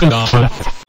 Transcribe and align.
Ben 0.00 0.79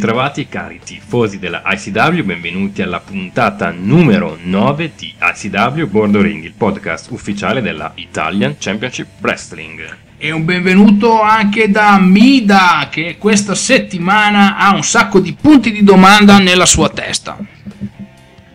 ritrovati 0.00 0.48
cari 0.48 0.80
tifosi 0.82 1.38
della 1.38 1.62
ICW, 1.66 2.24
benvenuti 2.24 2.80
alla 2.80 3.00
puntata 3.00 3.70
numero 3.70 4.38
9 4.42 4.92
di 4.96 5.12
ICW 5.20 5.84
Bordo 5.88 6.22
Ring, 6.22 6.42
il 6.42 6.54
podcast 6.54 7.10
ufficiale 7.10 7.60
della 7.60 7.92
Italian 7.96 8.56
Championship 8.58 9.06
Wrestling. 9.20 9.96
E 10.16 10.30
un 10.30 10.46
benvenuto 10.46 11.20
anche 11.20 11.70
da 11.70 11.98
Mida 11.98 12.88
che 12.90 13.18
questa 13.18 13.54
settimana 13.54 14.56
ha 14.56 14.74
un 14.74 14.82
sacco 14.82 15.20
di 15.20 15.36
punti 15.38 15.70
di 15.70 15.84
domanda 15.84 16.38
nella 16.38 16.64
sua 16.64 16.88
testa. 16.88 17.36
Un 17.36 17.46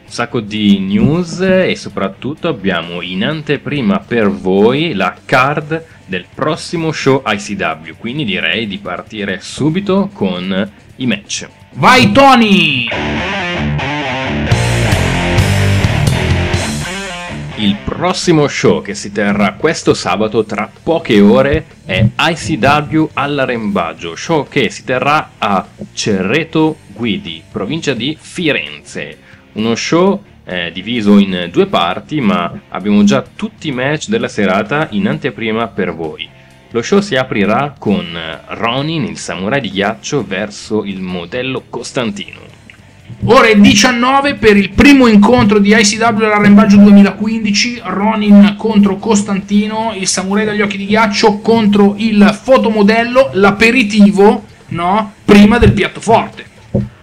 sacco 0.03 0.39
di 0.39 0.79
news 0.79 1.41
e 1.41 1.75
soprattutto 1.75 2.47
abbiamo 2.47 3.01
in 3.01 3.23
anteprima 3.23 3.99
per 3.99 4.31
voi 4.31 4.93
la 4.93 5.15
card 5.23 5.85
del 6.07 6.25
prossimo 6.33 6.91
show 6.91 7.21
ICW, 7.23 7.97
quindi 7.99 8.25
direi 8.25 8.65
di 8.65 8.79
partire 8.79 9.39
subito 9.41 10.09
con 10.11 10.71
i 10.97 11.05
match. 11.05 11.47
Vai 11.73 12.11
Tony! 12.11 12.87
Il 17.57 17.77
prossimo 17.85 18.49
show 18.49 18.81
che 18.81 18.93
si 18.93 19.13
terrà 19.13 19.53
questo 19.53 19.93
sabato 19.93 20.43
tra 20.43 20.69
poche 20.83 21.21
ore 21.21 21.65
è 21.85 22.05
ICW 22.17 23.11
all'Arembaggio, 23.13 24.15
show 24.17 24.45
che 24.47 24.69
si 24.69 24.83
terrà 24.83 25.31
a 25.37 25.65
Cerreto 25.93 26.77
Guidi, 26.87 27.41
provincia 27.49 27.93
di 27.93 28.17
Firenze. 28.19 29.17
Uno 29.53 29.73
show 29.75 30.21
eh, 30.43 30.69
diviso 30.73 31.17
in 31.17 31.47
due 31.49 31.67
parti, 31.67 32.19
ma 32.19 32.51
abbiamo 32.69 33.03
già 33.05 33.23
tutti 33.35 33.69
i 33.69 33.71
match 33.71 34.09
della 34.09 34.27
serata 34.27 34.89
in 34.91 35.07
anteprima 35.07 35.67
per 35.67 35.93
voi. 35.95 36.34
Lo 36.75 36.81
show 36.81 36.99
si 36.99 37.15
aprirà 37.15 37.73
con 37.79 38.05
Ronin, 38.47 39.05
il 39.05 39.17
samurai 39.17 39.61
di 39.61 39.71
ghiaccio, 39.71 40.25
verso 40.27 40.83
il 40.83 40.99
modello 40.99 41.63
Costantino. 41.69 42.39
Ore 43.27 43.57
19 43.57 44.35
per 44.35 44.57
il 44.57 44.71
primo 44.71 45.07
incontro 45.07 45.59
di 45.59 45.73
ICW 45.73 46.25
all'Arrembaggio 46.25 46.75
2015, 46.75 47.79
Ronin 47.81 48.55
contro 48.57 48.97
Costantino, 48.97 49.93
il 49.97 50.05
samurai 50.05 50.43
dagli 50.43 50.59
occhi 50.59 50.75
di 50.75 50.87
ghiaccio 50.87 51.37
contro 51.37 51.95
il 51.97 52.37
fotomodello, 52.43 53.29
l'aperitivo, 53.31 54.43
no? 54.67 55.13
Prima 55.23 55.57
del 55.57 55.71
piatto 55.71 56.01
forte. 56.01 56.43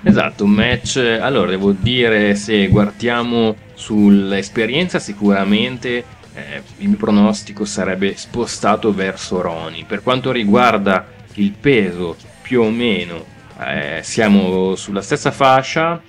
Esatto, 0.02 0.44
un 0.44 0.50
match, 0.50 0.98
allora 0.98 1.48
devo 1.48 1.72
dire 1.72 2.34
se 2.34 2.68
guardiamo 2.68 3.56
sull'esperienza 3.72 4.98
sicuramente 4.98 6.04
eh, 6.34 6.62
il 6.78 6.88
mio 6.88 6.96
pronostico 6.96 7.64
sarebbe 7.64 8.16
spostato 8.16 8.92
verso 8.92 9.40
Roni. 9.40 9.84
Per 9.86 10.02
quanto 10.02 10.32
riguarda 10.32 11.06
il 11.34 11.52
peso, 11.52 12.16
più 12.42 12.62
o 12.62 12.70
meno 12.70 13.24
eh, 13.60 14.00
siamo 14.02 14.74
sulla 14.76 15.02
stessa 15.02 15.30
fascia. 15.30 16.00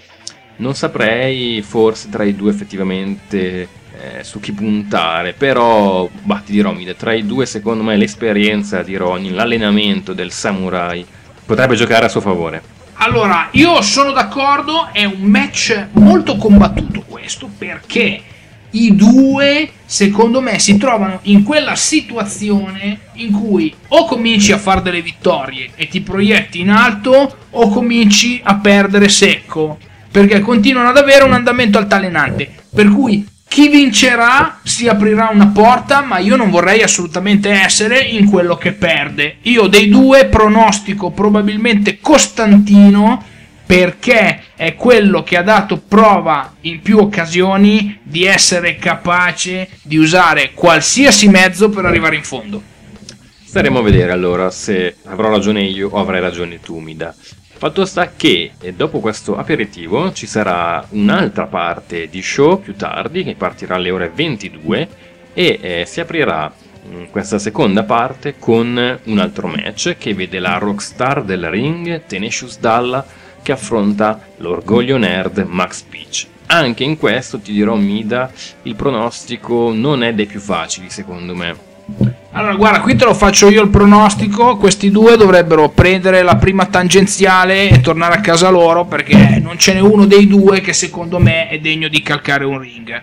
Non 0.55 0.75
saprei 0.75 1.61
forse 1.61 2.09
tra 2.09 2.23
i 2.23 2.35
due 2.35 2.51
effettivamente 2.51 3.67
eh, 3.95 4.23
su 4.23 4.39
chi 4.39 4.51
puntare, 4.51 5.33
però 5.33 6.07
bah, 6.21 6.41
ti 6.45 6.51
dirò, 6.51 6.75
tra 6.97 7.13
i 7.13 7.25
due 7.25 7.45
secondo 7.45 7.83
me 7.83 7.95
l'esperienza 7.97 8.83
di 8.83 8.95
Ronin, 8.95 9.35
l'allenamento 9.35 10.13
del 10.13 10.31
samurai 10.31 11.05
potrebbe 11.45 11.75
giocare 11.75 12.05
a 12.05 12.09
suo 12.09 12.21
favore. 12.21 12.61
Allora, 12.95 13.49
io 13.51 13.81
sono 13.81 14.11
d'accordo, 14.11 14.89
è 14.91 15.03
un 15.03 15.21
match 15.23 15.87
molto 15.93 16.37
combattuto 16.37 17.01
questo 17.01 17.49
perché 17.57 18.21
i 18.73 18.95
due, 18.95 19.69
secondo 19.85 20.41
me, 20.41 20.59
si 20.59 20.77
trovano 20.77 21.19
in 21.23 21.43
quella 21.43 21.75
situazione 21.75 22.99
in 23.13 23.31
cui 23.31 23.73
o 23.89 24.05
cominci 24.05 24.51
a 24.51 24.57
fare 24.57 24.81
delle 24.81 25.01
vittorie 25.01 25.69
e 25.75 25.87
ti 25.87 26.01
proietti 26.01 26.59
in 26.59 26.69
alto 26.69 27.37
o 27.49 27.69
cominci 27.69 28.39
a 28.43 28.55
perdere 28.55 29.09
secco, 29.09 29.77
perché 30.11 30.39
continuano 30.39 30.89
ad 30.89 30.97
avere 30.97 31.23
un 31.23 31.33
andamento 31.33 31.77
altalenante. 31.77 32.49
Per 32.73 32.89
cui 32.89 33.27
chi 33.47 33.69
vincerà 33.69 34.61
si 34.63 34.87
aprirà 34.87 35.29
una 35.31 35.47
porta, 35.47 36.01
ma 36.01 36.17
io 36.17 36.35
non 36.35 36.49
vorrei 36.49 36.81
assolutamente 36.81 37.51
essere 37.51 37.99
in 37.99 38.25
quello 38.25 38.55
che 38.55 38.71
perde. 38.71 39.35
Io 39.43 39.67
dei 39.67 39.89
due 39.89 40.25
pronostico 40.25 41.11
probabilmente 41.11 41.99
Costantino 42.01 43.23
perché 43.73 44.39
è 44.55 44.75
quello 44.75 45.23
che 45.23 45.35
ha 45.35 45.41
dato 45.41 45.79
prova 45.79 46.53
in 46.61 46.79
più 46.83 46.99
occasioni 46.99 47.97
di 48.03 48.23
essere 48.23 48.75
capace 48.75 49.67
di 49.81 49.97
usare 49.97 50.51
qualsiasi 50.53 51.27
mezzo 51.27 51.69
per 51.69 51.83
arrivare 51.83 52.15
in 52.15 52.23
fondo. 52.23 52.61
Staremo 53.43 53.79
a 53.79 53.81
vedere 53.81 54.11
allora 54.11 54.51
se 54.51 54.97
avrò 55.05 55.31
ragione 55.31 55.63
io 55.63 55.89
o 55.89 55.99
avrai 55.99 56.21
ragione 56.21 56.59
tu, 56.59 56.77
Mida. 56.77 57.15
Fatto 57.17 57.83
sta 57.85 58.11
che 58.15 58.51
eh, 58.61 58.73
dopo 58.73 58.99
questo 58.99 59.37
aperitivo 59.37 60.13
ci 60.13 60.27
sarà 60.27 60.85
un'altra 60.89 61.47
parte 61.47 62.09
di 62.09 62.21
show 62.21 62.61
più 62.61 62.75
tardi 62.75 63.23
che 63.23 63.33
partirà 63.33 63.73
alle 63.73 63.89
ore 63.89 64.11
22 64.13 64.87
e 65.33 65.59
eh, 65.59 65.85
si 65.87 65.99
aprirà 65.99 66.53
mm, 66.87 67.05
questa 67.05 67.39
seconda 67.39 67.81
parte 67.81 68.35
con 68.37 68.99
un 69.03 69.17
altro 69.17 69.47
match 69.47 69.95
che 69.97 70.13
vede 70.13 70.37
la 70.37 70.59
rockstar 70.59 71.23
del 71.23 71.49
ring 71.49 72.03
Tenacious 72.05 72.59
Dalla 72.59 73.21
che 73.43 73.51
affronta 73.51 74.19
l'orgoglio 74.37 74.97
nerd 74.97 75.45
Max 75.47 75.81
Peach. 75.81 76.25
Anche 76.47 76.83
in 76.83 76.97
questo 76.97 77.39
ti 77.39 77.51
dirò 77.51 77.75
Mida, 77.75 78.31
il 78.63 78.75
pronostico 78.75 79.71
non 79.73 80.03
è 80.03 80.13
dei 80.13 80.25
più 80.25 80.39
facili 80.39 80.89
secondo 80.89 81.35
me. 81.35 81.71
Allora, 82.31 82.55
guarda, 82.55 82.81
qui 82.81 82.95
te 82.95 83.05
lo 83.05 83.13
faccio 83.13 83.49
io 83.49 83.61
il 83.61 83.69
pronostico. 83.69 84.57
Questi 84.57 84.89
due 84.89 85.17
dovrebbero 85.17 85.69
prendere 85.69 86.23
la 86.23 86.37
prima 86.37 86.65
tangenziale 86.65 87.69
e 87.69 87.81
tornare 87.81 88.15
a 88.15 88.21
casa 88.21 88.49
loro 88.49 88.85
perché 88.85 89.39
non 89.41 89.57
ce 89.57 89.73
n'è 89.73 89.79
uno 89.79 90.05
dei 90.05 90.25
due 90.27 90.61
che 90.61 90.73
secondo 90.73 91.19
me 91.19 91.49
è 91.49 91.59
degno 91.59 91.87
di 91.89 92.01
calcare 92.01 92.45
un 92.45 92.59
ring. 92.59 93.01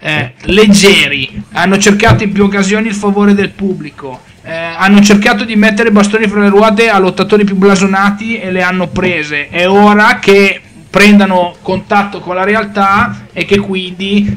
Eh, 0.00 0.32
leggeri, 0.46 1.42
hanno 1.52 1.78
cercato 1.78 2.24
in 2.24 2.32
più 2.32 2.44
occasioni 2.44 2.88
il 2.88 2.94
favore 2.94 3.34
del 3.34 3.50
pubblico 3.50 4.30
eh, 4.42 4.52
hanno 4.52 5.00
cercato 5.00 5.44
di 5.44 5.56
mettere 5.56 5.92
bastoni 5.92 6.26
fra 6.26 6.40
le 6.40 6.48
ruote 6.48 6.88
a 6.88 6.98
lottatori 6.98 7.44
più 7.44 7.56
blasonati 7.56 8.38
e 8.38 8.50
le 8.50 8.62
hanno 8.62 8.88
prese. 8.88 9.48
È 9.48 9.68
ora 9.68 10.18
che 10.18 10.60
prendano 10.90 11.54
contatto 11.62 12.20
con 12.20 12.34
la 12.34 12.44
realtà 12.44 13.26
e 13.32 13.44
che 13.44 13.58
quindi 13.58 14.36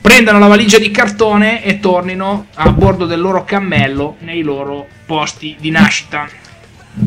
prendano 0.00 0.38
la 0.38 0.46
valigia 0.46 0.78
di 0.78 0.90
cartone 0.90 1.64
e 1.64 1.80
tornino 1.80 2.46
a 2.54 2.70
bordo 2.70 3.06
del 3.06 3.20
loro 3.20 3.44
cammello 3.44 4.16
nei 4.20 4.42
loro 4.42 4.86
posti 5.06 5.56
di 5.58 5.70
nascita. 5.70 6.28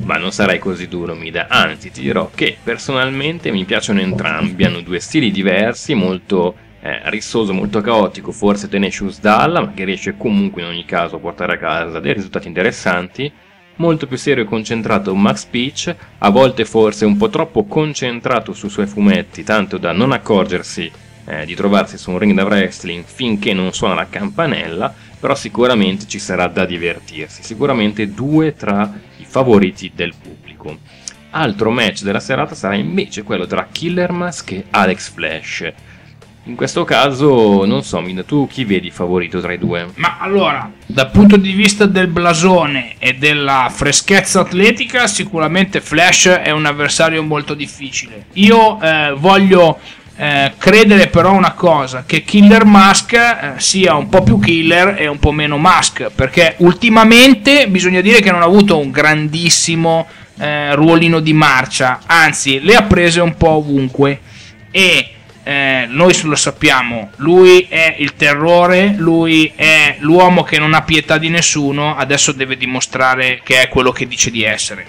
Ma 0.04 0.18
non 0.18 0.32
sarai 0.32 0.60
così 0.60 0.88
duro, 0.88 1.16
Mida. 1.16 1.48
Anzi, 1.50 1.92
ti 1.92 2.02
dirò 2.02 2.30
che 2.34 2.58
personalmente 2.62 3.52
mi 3.52 3.66
piacciono 3.66 4.02
entrambi. 4.02 4.64
Hanno 4.64 4.82
due 4.82 5.00
stili 5.00 5.32
diversi, 5.32 5.96
molto 5.96 6.56
eh, 6.81 7.01
rissoso, 7.09 7.53
molto 7.53 7.81
caotico, 7.81 8.31
forse 8.31 8.69
Tenacious 8.69 9.19
Dalla, 9.19 9.62
ma 9.62 9.73
che 9.73 9.84
riesce 9.84 10.16
comunque 10.16 10.62
in 10.62 10.67
ogni 10.67 10.85
caso 10.85 11.17
a 11.17 11.19
portare 11.19 11.53
a 11.53 11.57
casa 11.57 12.00
dei 12.00 12.13
risultati 12.13 12.47
interessanti. 12.47 13.31
Molto 13.75 14.07
più 14.07 14.17
serio 14.17 14.44
e 14.44 14.47
concentrato 14.47 15.16
Max 15.16 15.45
Peach, 15.45 15.95
a 16.17 16.29
volte 16.29 16.66
forse 16.66 17.06
un 17.06 17.16
po' 17.16 17.29
troppo 17.29 17.66
concentrato 17.66 18.53
sui 18.53 18.69
suoi 18.69 18.88
fumetti, 18.88 19.43
tanto 19.43 19.78
da 19.78 19.93
non 19.93 20.11
accorgersi 20.11 20.91
eh, 21.26 21.46
di 21.46 21.55
trovarsi 21.55 21.97
su 21.97 22.11
un 22.11 22.17
ring 22.17 22.34
da 22.34 22.43
wrestling 22.43 23.05
finché 23.05 23.53
non 23.53 23.72
suona 23.72 23.93
la 23.93 24.08
campanella, 24.09 24.93
però 25.17 25.34
sicuramente 25.35 26.08
ci 26.08 26.20
sarà 26.20 26.47
da 26.47 26.66
divertirsi, 26.66 27.41
sicuramente 27.43 28.14
due 28.14 28.53
tra 28.53 28.91
i 29.17 29.25
favoriti 29.25 29.91
del 29.93 30.14
pubblico. 30.22 30.78
Altro 31.32 31.72
match 31.72 32.02
della 32.02 32.20
serata 32.20 32.55
sarà 32.55 32.75
invece 32.75 33.23
quello 33.23 33.46
tra 33.46 33.67
Killer 33.72 34.11
Mask 34.11 34.52
e 34.52 34.66
Alex 34.72 35.09
Flash 35.11 35.73
in 36.46 36.56
questo 36.56 36.84
caso, 36.84 37.66
non 37.66 37.84
so, 37.84 38.00
Mina, 38.00 38.24
tu 38.24 38.47
chi 38.47 38.64
vedi 38.64 38.90
favorito 38.90 39.40
tra 39.40 39.53
i 39.53 39.59
due? 39.59 39.88
Ma 39.96 40.18
allora, 40.20 40.72
dal 40.86 41.12
punto 41.12 41.38
di 41.38 41.52
vista 41.52 41.86
del 41.86 42.08
blasone 42.08 42.96
e 42.97 43.14
della 43.14 43.70
freschezza 43.72 44.40
atletica, 44.40 45.06
sicuramente 45.06 45.82
Flash 45.82 46.28
è 46.28 46.52
un 46.52 46.66
avversario 46.66 47.22
molto 47.24 47.53
difficile. 47.53 48.26
Io 48.34 48.82
eh, 48.82 49.14
voglio 49.16 49.78
eh, 50.16 50.53
credere 50.58 51.08
però 51.08 51.34
una 51.34 51.52
cosa, 51.52 52.03
che 52.06 52.24
Killer 52.24 52.66
Mask 52.66 53.14
eh, 53.14 53.53
sia 53.58 53.96
un 53.96 54.09
po' 54.09 54.24
più 54.24 54.40
killer 54.40 54.96
e 54.97 55.08
un 55.08 55.20
po' 55.20 55.32
meno 55.32 55.58
Mask, 55.58 56.09
perché 56.16 56.56
ultimamente 56.59 57.68
bisogna 57.68 58.02
dire 58.02 58.22
che 58.22 58.32
non 58.32 58.42
ha 58.42 58.46
avuto 58.46 58.80
un 58.80 58.92
grandissimo 58.92 60.08
eh, 60.40 60.74
ruolino 60.74 61.20
di 61.20 61.34
marcia, 61.34 62.00
anzi 62.06 62.59
le 62.59 62.76
ha 62.76 62.84
prese 62.84 63.22
un 63.22 63.35
po' 63.35 63.52
ovunque 63.52 64.20
e 64.72 65.14
eh, 65.49 65.87
noi 65.90 66.16
lo 66.25 66.35
sappiamo, 66.35 67.09
lui 67.16 67.66
è 67.67 67.96
il 67.97 68.13
terrore, 68.13 68.93
lui 68.96 69.51
è 69.55 69.97
l'uomo 70.01 70.43
che 70.43 70.59
non 70.59 70.75
ha 70.75 70.84
pietà 70.84 71.17
di 71.17 71.29
nessuno, 71.29 71.96
adesso 71.96 72.34
deve 72.34 72.55
dimostrare 72.55 73.41
che 73.43 73.63
è 73.63 73.67
quello 73.67 73.91
che 73.91 74.05
dice 74.05 74.29
di 74.29 74.43
essere. 74.43 74.85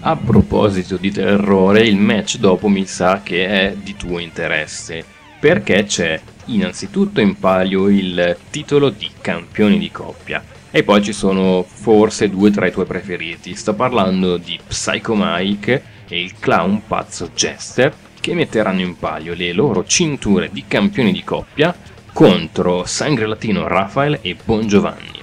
A 0.00 0.16
proposito 0.16 0.96
di 0.96 1.10
terrore, 1.10 1.82
il 1.82 1.98
match 1.98 2.38
dopo 2.38 2.68
mi 2.68 2.86
sa 2.86 3.20
che 3.22 3.46
è 3.46 3.74
di 3.76 3.94
tuo 3.94 4.20
interesse, 4.20 5.04
perché 5.38 5.84
c'è 5.84 6.18
innanzitutto 6.46 7.20
in 7.20 7.38
palio 7.38 7.88
il 7.88 8.38
titolo 8.48 8.88
di 8.88 9.10
campioni 9.20 9.78
di 9.78 9.90
coppia. 9.90 10.42
E 10.70 10.82
poi 10.82 11.02
ci 11.02 11.12
sono 11.12 11.62
forse 11.62 12.30
due 12.30 12.50
tra 12.50 12.66
i 12.66 12.72
tuoi 12.72 12.86
preferiti. 12.86 13.54
Sto 13.54 13.74
parlando 13.74 14.38
di 14.38 14.58
Psycho 14.66 15.12
Mike 15.14 15.82
e 16.08 16.22
il 16.22 16.32
clown 16.38 16.86
pazzo 16.86 17.28
Jester 17.34 17.92
che 18.22 18.34
metteranno 18.34 18.80
in 18.80 18.96
palio 18.96 19.34
le 19.34 19.52
loro 19.52 19.84
cinture 19.84 20.48
di 20.52 20.62
campioni 20.68 21.10
di 21.10 21.24
coppia 21.24 21.74
contro 22.12 22.86
Sangre 22.86 23.26
Latino 23.26 23.66
Rafael 23.66 24.20
e 24.22 24.36
Bon 24.44 24.64
Giovanni. 24.68 25.20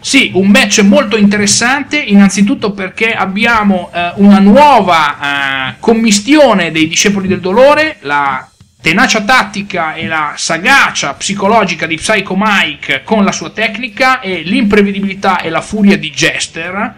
Sì, 0.00 0.30
un 0.32 0.48
match 0.48 0.80
molto 0.80 1.18
interessante, 1.18 1.98
innanzitutto 1.98 2.72
perché 2.72 3.12
abbiamo 3.12 3.90
eh, 3.92 4.12
una 4.16 4.38
nuova 4.38 5.72
eh, 5.72 5.74
commistione 5.78 6.70
dei 6.70 6.88
discepoli 6.88 7.28
del 7.28 7.40
dolore, 7.40 7.98
la 8.00 8.48
tenacia 8.80 9.20
tattica 9.20 9.92
e 9.94 10.06
la 10.06 10.32
sagacia 10.36 11.12
psicologica 11.12 11.84
di 11.84 11.96
Psycho 11.96 12.34
Mike 12.38 13.02
con 13.04 13.24
la 13.24 13.32
sua 13.32 13.50
tecnica 13.50 14.20
e 14.20 14.40
l'imprevedibilità 14.40 15.40
e 15.40 15.50
la 15.50 15.60
furia 15.60 15.98
di 15.98 16.10
Jester 16.10 16.94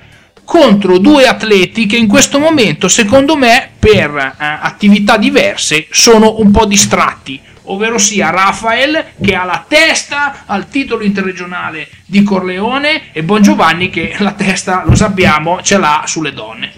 contro 0.50 0.98
due 0.98 1.28
atleti 1.28 1.86
che 1.86 1.94
in 1.94 2.08
questo 2.08 2.40
momento, 2.40 2.88
secondo 2.88 3.36
me, 3.36 3.70
per 3.78 4.16
eh, 4.16 4.34
attività 4.36 5.16
diverse, 5.16 5.86
sono 5.90 6.40
un 6.40 6.50
po' 6.50 6.66
distratti, 6.66 7.40
ovvero 7.66 7.98
sia 7.98 8.30
Rafael 8.30 9.12
che 9.22 9.36
ha 9.36 9.44
la 9.44 9.64
testa 9.68 10.42
al 10.46 10.68
titolo 10.68 11.04
interregionale 11.04 11.86
di 12.04 12.24
Corleone 12.24 13.12
e 13.12 13.22
Bon 13.22 13.40
Giovanni 13.40 13.90
che 13.90 14.16
la 14.18 14.32
testa, 14.32 14.82
lo 14.84 14.96
sappiamo, 14.96 15.62
ce 15.62 15.78
l'ha 15.78 16.02
sulle 16.06 16.32
donne. 16.32 16.72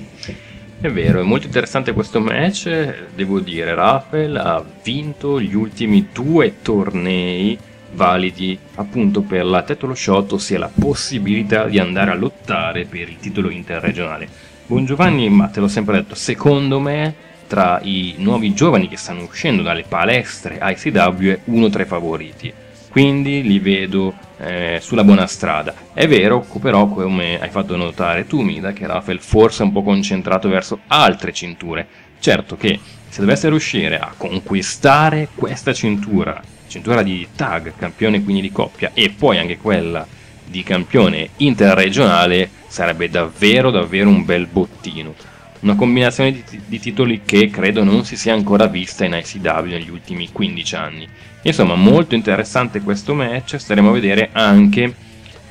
È 0.79 0.91
vero, 0.91 1.21
è 1.21 1.25
molto 1.25 1.47
interessante 1.47 1.95
questo 1.95 2.21
match, 2.21 2.69
devo 3.15 3.41
dire, 3.41 3.75
Rafael 3.75 4.37
ha 4.37 4.63
vinto 4.83 5.41
gli 5.41 5.55
ultimi 5.55 6.09
due 6.13 6.57
tornei 6.61 7.59
validi 7.93 8.59
appunto 8.77 9.23
per 9.23 9.45
la 9.45 9.63
title 9.63 9.95
shot, 9.95 10.33
ossia 10.33 10.59
la 10.59 10.71
possibilità 10.73 11.67
di 11.67 11.79
andare 11.79 12.11
a 12.11 12.15
lottare 12.15 12.85
per 12.85 13.09
il 13.09 13.17
titolo 13.19 13.51
interregionale. 13.51 14.29
Buon 14.67 14.85
Giovanni, 14.85 15.29
ma 15.29 15.49
te 15.49 15.61
l'ho 15.61 15.69
sempre 15.69 15.97
detto, 15.97 16.15
secondo 16.15 16.81
me 16.81 17.15
tra 17.47 17.81
i 17.83 18.15
nuovi 18.17 18.55
giovani 18.55 18.89
che 18.89 18.97
stanno 18.97 19.25
uscendo 19.25 19.63
dalle 19.63 19.85
palestre 19.87 20.59
ICW 20.63 21.29
è 21.29 21.41
uno 21.45 21.69
tra 21.69 21.83
i 21.83 21.87
favoriti. 21.87 22.53
Quindi 22.89 23.43
li 23.43 23.59
vedo 23.59 24.15
eh, 24.39 24.79
sulla 24.81 25.05
buona 25.05 25.27
strada. 25.27 25.75
È 25.95 26.07
vero, 26.07 26.47
però, 26.61 26.87
come 26.89 27.41
hai 27.41 27.49
fatto 27.49 27.75
notare 27.77 28.27
tu, 28.27 28.41
Mida, 28.43 28.73
che 28.73 28.87
Rafael 28.87 29.19
forse 29.19 29.63
è 29.63 29.67
un 29.67 29.73
po' 29.73 29.83
concentrato 29.83 30.49
verso 30.49 30.81
altre 30.89 31.33
cinture. 31.33 31.87
Certo 32.19 32.57
che 32.57 32.79
se 33.13 33.21
dovesse 33.21 33.51
riuscire 33.51 33.99
a 33.99 34.15
conquistare 34.17 35.29
questa 35.35 35.75
cintura 35.75 36.43
cintura 36.67 37.03
di 37.03 37.29
tag, 37.37 37.75
campione 37.77 38.25
quindi 38.25 38.41
di 38.41 38.51
coppia, 38.51 38.93
e 38.95 39.11
poi 39.11 39.37
anche 39.37 39.59
quella 39.59 40.07
di 40.47 40.63
campione 40.63 41.29
interregionale, 41.37 42.49
sarebbe 42.67 43.11
davvero 43.11 43.71
davvero 43.71 44.09
un 44.09 44.25
bel 44.25 44.47
bottino. 44.47 45.15
Una 45.61 45.75
combinazione 45.75 46.33
di, 46.33 46.43
di 46.67 46.81
titoli 46.81 47.21
che 47.27 47.51
credo 47.51 47.85
non 47.85 48.07
si 48.07 48.17
sia 48.17 48.33
ancora 48.33 48.67
vista 48.67 49.05
in 49.05 49.13
ICW 49.13 49.67
negli 49.67 49.91
ultimi 49.91 50.31
15 50.33 50.75
anni. 50.75 51.07
Insomma, 51.43 51.75
molto 51.75 52.15
interessante 52.15 52.81
questo 52.81 53.13
match, 53.13 53.57
staremo 53.57 53.91
a 53.91 53.93
vedere 53.93 54.31
anche 54.33 54.95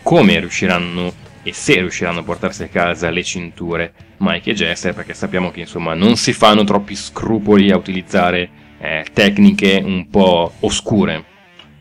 come 0.02 0.40
riusciranno 0.40 1.14
e 1.44 1.54
se 1.54 1.76
riusciranno 1.76 2.20
a 2.20 2.24
portarsi 2.24 2.64
a 2.64 2.68
casa 2.68 3.10
le 3.10 3.24
cinture 3.24 3.94
Mike 4.18 4.52
e 4.52 4.54
Jester 4.54 4.94
perché 4.94 5.14
sappiamo 5.14 5.52
che 5.52 5.62
insomma 5.62 5.94
non 5.94 6.16
si 6.16 6.34
fanno 6.34 6.64
troppi 6.64 6.96
scrupoli 6.96 7.72
a 7.72 7.78
utilizzare 7.78 8.50
eh, 8.80 9.06
tecniche 9.14 9.82
un 9.84 10.10
po' 10.10 10.54
oscure. 10.60 11.24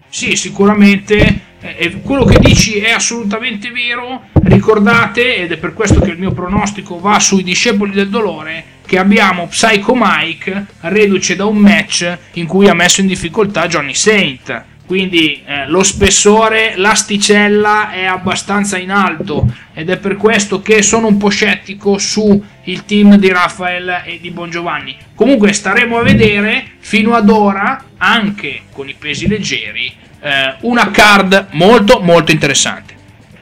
Sì, 0.08 0.34
sicuramente 0.36 1.48
eh, 1.60 2.00
quello 2.02 2.24
che 2.24 2.38
dici 2.40 2.78
è 2.78 2.90
assolutamente 2.90 3.70
vero. 3.70 4.22
Ricordate, 4.32 5.36
ed 5.36 5.52
è 5.52 5.56
per 5.56 5.74
questo 5.74 6.00
che 6.00 6.10
il 6.10 6.18
mio 6.18 6.32
pronostico 6.32 6.98
va 6.98 7.20
sui 7.20 7.42
discepoli 7.42 7.92
del 7.92 8.08
dolore, 8.08 8.64
che 8.86 8.98
abbiamo 8.98 9.46
Psycho 9.46 9.92
Mike 9.94 10.66
reduce 10.80 11.36
da 11.36 11.44
un 11.44 11.58
match 11.58 12.18
in 12.34 12.46
cui 12.46 12.68
ha 12.68 12.74
messo 12.74 13.00
in 13.00 13.06
difficoltà 13.06 13.68
Johnny 13.68 13.94
Saint 13.94 14.64
quindi 14.90 15.40
eh, 15.46 15.68
lo 15.68 15.84
spessore, 15.84 16.72
l'asticella 16.74 17.92
è 17.92 18.06
abbastanza 18.06 18.76
in 18.76 18.90
alto 18.90 19.46
ed 19.72 19.88
è 19.88 19.98
per 19.98 20.16
questo 20.16 20.62
che 20.62 20.82
sono 20.82 21.06
un 21.06 21.16
po' 21.16 21.28
scettico 21.28 21.96
su 21.96 22.42
il 22.64 22.84
team 22.84 23.14
di 23.14 23.28
Rafael 23.28 24.02
e 24.04 24.18
di 24.20 24.32
Bongiovanni. 24.32 24.96
Comunque 25.14 25.52
staremo 25.52 25.96
a 25.96 26.02
vedere 26.02 26.72
fino 26.80 27.14
ad 27.14 27.30
ora, 27.30 27.84
anche 27.98 28.62
con 28.72 28.88
i 28.88 28.96
pesi 28.98 29.28
leggeri, 29.28 29.92
eh, 30.22 30.56
una 30.62 30.90
card 30.90 31.50
molto 31.52 32.00
molto 32.00 32.32
interessante. 32.32 32.94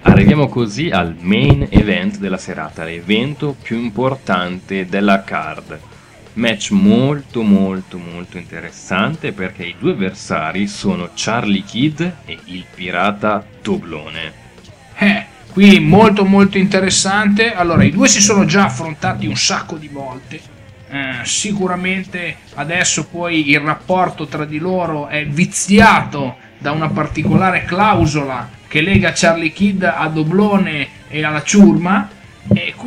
Arriviamo 0.03 0.49
così 0.49 0.91
al 0.91 1.17
main 1.19 1.67
event 1.71 2.19
della 2.19 2.37
serata, 2.37 2.85
l'evento 2.85 3.57
più 3.59 3.79
importante 3.79 4.85
della 4.87 5.25
card 5.25 5.81
Match 6.39 6.71
molto 6.71 7.43
molto 7.43 7.99
molto 7.99 8.39
interessante 8.39 9.33
perché 9.33 9.65
i 9.65 9.75
due 9.77 9.91
avversari 9.91 10.69
sono 10.69 11.11
Charlie 11.13 11.65
Kidd 11.65 12.01
e 12.01 12.39
il 12.45 12.65
pirata 12.73 13.45
Doblone. 13.61 14.33
Eh, 14.97 15.25
qui 15.51 15.81
molto 15.81 16.25
molto 16.25 16.57
interessante. 16.57 17.55
Allora, 17.55 17.83
i 17.83 17.91
due 17.91 18.07
si 18.07 18.21
sono 18.21 18.45
già 18.45 18.67
affrontati 18.67 19.27
un 19.27 19.37
sacco 19.37 19.77
di 19.77 19.89
volte. 19.89 20.41
Eh, 20.89 21.25
sicuramente 21.25 22.37
adesso 22.55 23.07
poi 23.07 23.51
il 23.51 23.59
rapporto 23.59 24.27
tra 24.27 24.45
di 24.45 24.59
loro 24.59 25.09
è 25.09 25.27
viziato 25.27 26.37
da 26.57 26.71
una 26.71 26.89
particolare 26.89 27.65
clausola 27.65 28.49
che 28.69 28.81
lega 28.81 29.13
Charlie 29.13 29.51
Kidd 29.51 29.83
a 29.83 30.07
Doblone 30.07 30.89
e 31.09 31.25
alla 31.25 31.43
ciurma 31.43 32.09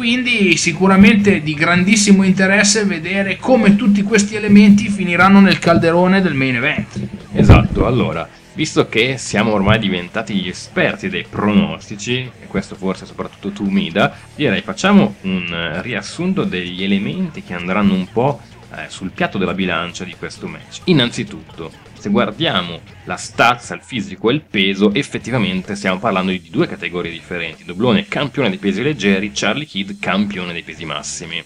quindi 0.02 0.58
sicuramente 0.58 1.44
di 1.44 1.54
grandissimo 1.54 2.24
interesse 2.24 2.86
vedere 2.86 3.38
come 3.38 3.76
tutti 3.76 4.02
questi 4.02 4.34
elementi 4.34 4.90
finiranno 4.90 5.40
nel 5.40 5.60
calderone 5.60 6.24
del 6.24 6.34
main 6.34 6.56
event. 6.56 7.08
Esatto, 7.34 7.86
allora, 7.86 8.28
visto 8.56 8.90
che 8.90 9.20
siamo 9.20 9.54
ormai 9.54 9.78
diventati 9.78 10.34
gli 10.34 10.48
esperti 10.48 11.08
dei 11.08 11.28
pronostici, 11.30 12.18
e 12.18 12.48
questo 12.48 12.74
forse 12.74 13.06
soprattutto 13.06 13.52
tu 13.52 13.70
Mida, 13.70 14.18
direi 14.36 14.62
facciamo 14.62 15.18
un 15.22 15.80
riassunto 15.84 16.46
degli 16.46 16.84
elementi 16.84 17.44
che 17.44 17.54
andranno 17.54 17.94
un 17.94 18.08
po' 18.12 18.42
eh, 18.76 18.86
sul 18.88 19.12
piatto 19.12 19.38
della 19.38 19.54
bilancia 19.54 20.04
di 20.04 20.16
questo 20.18 20.48
match. 20.48 20.80
Innanzitutto, 20.86 21.72
se 22.02 22.10
guardiamo 22.10 22.80
la 23.04 23.16
stazza, 23.16 23.76
il 23.76 23.82
fisico 23.84 24.32
e 24.32 24.34
il 24.34 24.42
peso, 24.42 24.92
effettivamente 24.92 25.76
stiamo 25.76 26.00
parlando 26.00 26.32
di 26.32 26.50
due 26.50 26.68
categorie 26.68 27.12
differenti. 27.12 27.64
Doblone 27.64 28.08
campione 28.08 28.50
dei 28.50 28.58
pesi 28.58 28.82
leggeri, 28.82 29.32
Charlie 29.32 29.68
Kidd 29.68 30.00
campione 30.00 30.52
dei 30.52 30.64
pesi 30.64 30.84
massimi. 30.84 31.44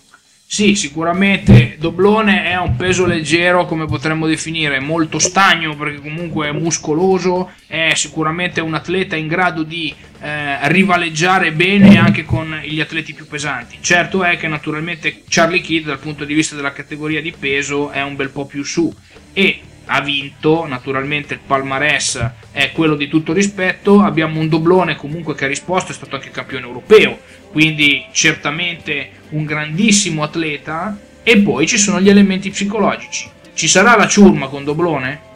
Sì, 0.47 0.75
sicuramente 0.75 1.75
Doblone 1.77 2.45
è 2.45 2.57
un 2.57 2.77
peso 2.77 3.05
leggero, 3.05 3.65
come 3.65 3.85
potremmo 3.85 4.27
definire, 4.27 4.79
molto 4.79 5.19
stagno 5.19 5.75
perché 5.75 5.99
comunque 5.99 6.47
è 6.47 6.51
muscoloso, 6.53 7.51
è 7.67 7.91
sicuramente 7.95 8.61
un 8.61 8.75
atleta 8.75 9.17
in 9.17 9.27
grado 9.27 9.63
di 9.63 9.93
eh, 10.21 10.69
rivaleggiare 10.69 11.51
bene 11.51 11.97
anche 11.97 12.23
con 12.23 12.61
gli 12.63 12.79
atleti 12.79 13.13
più 13.13 13.27
pesanti. 13.27 13.79
Certo 13.81 14.23
è 14.23 14.37
che 14.37 14.47
naturalmente 14.47 15.23
Charlie 15.27 15.59
Kidd 15.59 15.87
dal 15.87 15.99
punto 15.99 16.23
di 16.23 16.33
vista 16.33 16.55
della 16.55 16.71
categoria 16.71 17.21
di 17.21 17.33
peso 17.37 17.89
è 17.89 18.01
un 18.01 18.15
bel 18.15 18.29
po' 18.29 18.45
più 18.45 18.63
su 18.63 18.93
e 19.33 19.59
ha 19.85 20.01
vinto, 20.01 20.65
naturalmente 20.65 21.35
il 21.35 21.39
palmarès 21.45 22.31
è 22.51 22.71
quello 22.71 22.95
di 22.95 23.07
tutto 23.07 23.33
rispetto, 23.33 24.01
abbiamo 24.01 24.39
un 24.39 24.49
doblone 24.49 24.95
comunque 24.95 25.35
che 25.35 25.45
ha 25.45 25.47
risposto, 25.47 25.91
è 25.91 25.95
stato 25.95 26.15
anche 26.15 26.31
campione 26.31 26.65
europeo, 26.65 27.19
quindi 27.51 28.05
certamente 28.11 29.09
un 29.29 29.45
grandissimo 29.45 30.23
atleta 30.23 30.97
e 31.23 31.37
poi 31.37 31.67
ci 31.67 31.77
sono 31.77 31.99
gli 31.99 32.09
elementi 32.09 32.49
psicologici. 32.49 33.29
Ci 33.53 33.67
sarà 33.67 33.95
la 33.95 34.07
ciurma 34.07 34.47
con 34.47 34.63
doblone? 34.63 35.33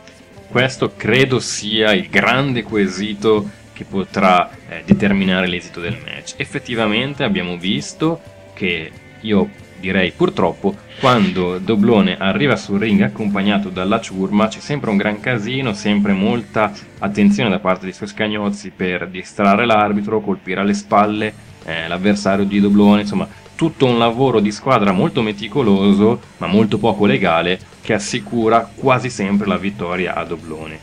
Questo 0.49 0.93
credo 0.95 1.39
sia 1.39 1.93
il 1.93 2.09
grande 2.09 2.63
quesito 2.63 3.49
che 3.71 3.85
potrà 3.85 4.49
eh, 4.67 4.83
determinare 4.83 5.47
l'esito 5.47 5.79
del 5.79 5.97
match. 6.03 6.33
Effettivamente 6.37 7.23
abbiamo 7.23 7.57
visto 7.57 8.21
che 8.53 8.91
io 9.21 9.49
direi 9.79 10.11
purtroppo, 10.11 10.75
quando 10.99 11.57
Doblone 11.57 12.17
arriva 12.17 12.55
sul 12.55 12.79
ring 12.79 13.01
accompagnato 13.01 13.69
dalla 13.69 14.01
ciurma 14.01 14.47
c'è 14.47 14.59
sempre 14.59 14.89
un 14.89 14.97
gran 14.97 15.19
casino, 15.19 15.73
sempre 15.73 16.11
molta 16.13 16.71
attenzione 16.99 17.49
da 17.49 17.59
parte 17.59 17.85
dei 17.85 17.93
suoi 17.93 18.09
scagnozzi 18.09 18.71
per 18.75 19.07
distrarre 19.07 19.65
l'arbitro, 19.65 20.21
colpire 20.21 20.61
alle 20.61 20.73
spalle 20.73 21.33
eh, 21.63 21.87
l'avversario 21.87 22.45
di 22.45 22.59
Doblone, 22.59 23.01
insomma 23.01 23.27
tutto 23.59 23.85
un 23.85 23.97
lavoro 23.97 24.39
di 24.39 24.53
squadra 24.53 24.93
molto 24.93 25.21
meticoloso, 25.21 26.21
ma 26.37 26.47
molto 26.47 26.77
poco 26.77 27.05
legale, 27.05 27.59
che 27.81 27.93
assicura 27.93 28.71
quasi 28.73 29.09
sempre 29.09 29.47
la 29.47 29.57
vittoria 29.57 30.15
a 30.15 30.23
doblone. 30.23 30.79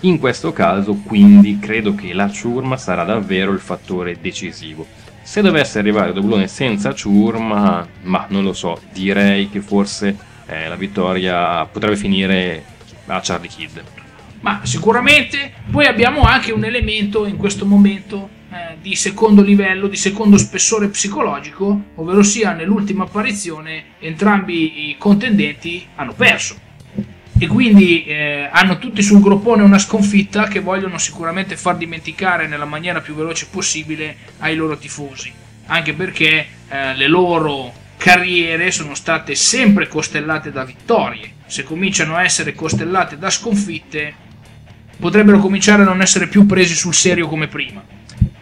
In 0.00 0.18
questo 0.18 0.52
caso, 0.52 0.92
quindi, 1.06 1.58
credo 1.58 1.94
che 1.94 2.12
la 2.12 2.30
ciurma 2.30 2.76
sarà 2.76 3.04
davvero 3.04 3.50
il 3.50 3.60
fattore 3.60 4.18
decisivo. 4.20 4.86
Se 5.28 5.42
dovesse 5.42 5.78
arrivare 5.78 6.14
doblone 6.14 6.48
senza 6.48 6.94
ciurma, 6.94 7.86
ma 8.04 8.24
non 8.30 8.44
lo 8.44 8.54
so, 8.54 8.80
direi 8.90 9.50
che 9.50 9.60
forse 9.60 10.16
eh, 10.46 10.66
la 10.68 10.74
vittoria 10.74 11.66
potrebbe 11.66 11.96
finire 11.96 12.64
a 13.04 13.20
Charlie 13.22 13.50
Kidd. 13.50 13.78
Ma 14.40 14.60
sicuramente 14.62 15.52
poi 15.70 15.84
abbiamo 15.84 16.22
anche 16.22 16.50
un 16.50 16.64
elemento 16.64 17.26
in 17.26 17.36
questo 17.36 17.66
momento 17.66 18.30
eh, 18.50 18.78
di 18.80 18.96
secondo 18.96 19.42
livello, 19.42 19.86
di 19.86 19.96
secondo 19.96 20.38
spessore 20.38 20.88
psicologico, 20.88 21.78
ovvero 21.96 22.22
sia 22.22 22.54
nell'ultima 22.54 23.04
apparizione 23.04 23.84
entrambi 23.98 24.88
i 24.88 24.96
contendenti 24.96 25.86
hanno 25.96 26.14
perso 26.14 26.67
e 27.38 27.46
quindi 27.46 28.04
eh, 28.04 28.48
hanno 28.50 28.78
tutti 28.78 29.00
sul 29.00 29.20
groppone 29.20 29.62
una 29.62 29.78
sconfitta 29.78 30.48
che 30.48 30.58
vogliono 30.58 30.98
sicuramente 30.98 31.56
far 31.56 31.76
dimenticare 31.76 32.48
nella 32.48 32.64
maniera 32.64 33.00
più 33.00 33.14
veloce 33.14 33.46
possibile 33.48 34.16
ai 34.38 34.56
loro 34.56 34.76
tifosi, 34.76 35.32
anche 35.66 35.94
perché 35.94 36.46
eh, 36.68 36.94
le 36.96 37.06
loro 37.06 37.72
carriere 37.96 38.72
sono 38.72 38.94
state 38.94 39.36
sempre 39.36 39.86
costellate 39.86 40.50
da 40.50 40.64
vittorie. 40.64 41.34
Se 41.46 41.62
cominciano 41.62 42.16
a 42.16 42.24
essere 42.24 42.54
costellate 42.54 43.18
da 43.18 43.30
sconfitte, 43.30 44.14
potrebbero 44.98 45.38
cominciare 45.38 45.82
a 45.82 45.86
non 45.86 46.00
essere 46.00 46.26
più 46.26 46.44
presi 46.44 46.74
sul 46.74 46.94
serio 46.94 47.28
come 47.28 47.46
prima. 47.46 47.82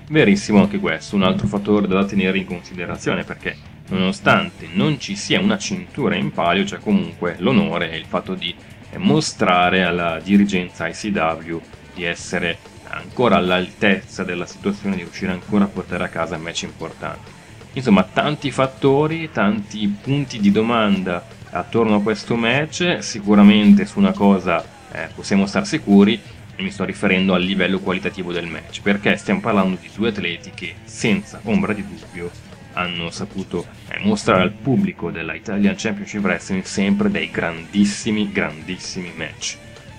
Verissimo 0.09 0.61
anche 0.61 0.79
questo, 0.79 1.17
un 1.17 1.25
altro 1.25 1.47
fattore 1.47 1.87
da 1.87 2.05
tenere 2.05 2.39
in 2.39 2.47
considerazione 2.47 3.25
perché 3.25 3.57
nonostante 3.89 4.69
non 4.73 4.99
ci 4.99 5.17
sia 5.17 5.41
una 5.41 5.59
cintura 5.59 6.17
in 6.17 6.33
palio 6.33 6.65
c'è 6.65 6.79
comunque 6.79 7.37
l'onore 7.39 7.91
e 7.93 7.99
il 7.99 8.05
fatto 8.07 8.35
di 8.35 8.55
mostrare 8.99 9.85
alla 9.85 10.21
dirigenza 10.23 10.89
ICW 10.89 11.61
di 11.95 12.05
essere 12.05 12.59
ancora 12.89 13.37
all'altezza 13.37 14.25
della 14.25 14.47
situazione, 14.47 14.97
di 14.97 15.03
riuscire 15.03 15.33
ancora 15.33 15.65
a 15.65 15.69
portare 15.69 16.05
a 16.05 16.09
casa 16.09 16.37
match 16.37 16.63
importanti. 16.63 17.31
Insomma, 17.73 18.05
tanti 18.05 18.51
fattori, 18.51 19.31
tanti 19.31 19.87
punti 19.87 20.39
di 20.41 20.51
domanda 20.51 21.27
attorno 21.51 21.97
a 21.97 22.03
questo 22.03 22.35
match, 22.37 22.99
sicuramente 23.01 23.85
su 23.85 23.99
una 23.99 24.13
cosa 24.13 24.65
eh, 24.93 25.09
possiamo 25.15 25.47
star 25.47 25.67
sicuri, 25.67 26.19
mi 26.59 26.71
sto 26.71 26.85
riferendo 26.85 27.35
al 27.35 27.43
livello 27.43 27.81
qualitativo 27.81 28.33
del 28.33 28.47
match, 28.47 28.81
perché 28.81 29.17
stiamo 29.17 29.41
parlando 29.41 29.77
di 29.81 29.91
due 29.95 30.09
atleti 30.09 30.53
che, 30.55 30.77
senza 30.85 31.41
ombra 31.45 31.75
di 31.75 31.85
dubbio, 31.87 32.31
hanno 32.77 33.11
saputo 33.11 33.67
eh, 33.89 33.99
mostrare 34.01 34.43
al 34.43 34.53
pubblico 34.53 35.11
della 35.11 35.35
Italian 35.35 35.75
Championship 35.77 36.23
Wrestling 36.23 36.63
sempre 36.63 37.11
dei 37.11 37.31
grandissimi, 37.31 38.31
grandissimi 38.31 39.13
match. 39.17 39.57